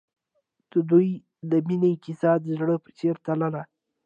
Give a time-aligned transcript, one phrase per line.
[0.71, 1.09] د دوی
[1.49, 3.61] د مینې کیسه د زړه په څېر تلله.